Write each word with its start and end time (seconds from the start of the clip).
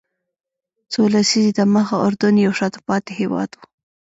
څو 0.91 1.01
لسیزې 1.13 1.51
دمخه 1.59 1.95
اردن 2.05 2.35
یو 2.45 2.53
شاته 2.59 2.79
پاتې 2.87 3.11
هېواد 3.19 3.49
و. 3.55 3.59